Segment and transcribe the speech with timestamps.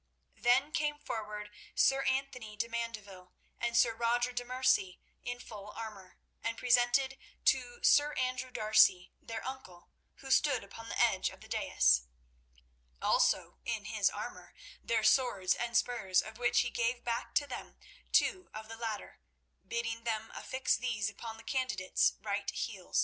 [0.35, 6.17] Then came forward Sir Anthony de Mandeville and Sir Roger de Merci in full armour,
[6.43, 11.47] and presented to Sir Andrew D'Arcy, their uncle, who stood upon the edge of the
[11.47, 12.07] dais,
[12.99, 17.75] also in his armour, their swords and spurs, of which he gave back to them
[18.11, 19.19] two of the latter,
[19.67, 22.99] bidding them affix these upon the candidates' right heels.